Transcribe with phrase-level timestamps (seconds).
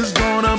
[0.00, 0.49] is gonna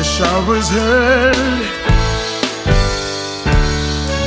[0.00, 1.36] wish I was heard.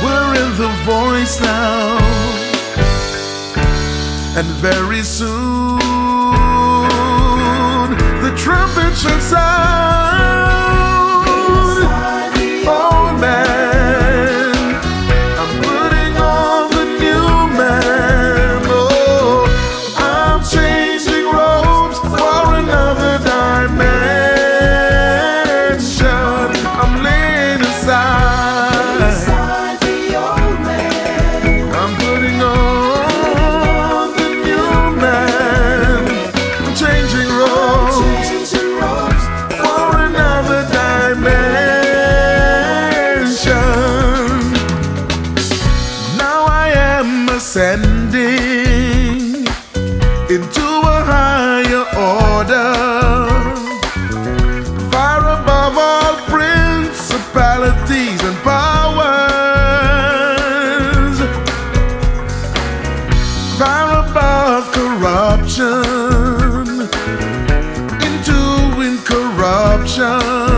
[0.04, 1.98] We're in the voice now,
[4.38, 5.78] and very soon
[8.22, 9.83] the trumpet should sound.
[69.94, 70.53] 想。